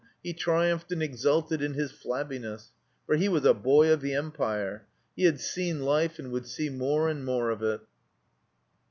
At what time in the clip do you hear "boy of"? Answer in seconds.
3.53-4.01